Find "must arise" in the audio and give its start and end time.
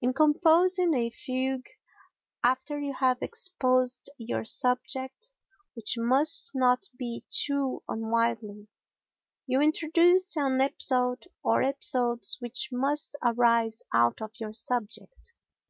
12.72-13.82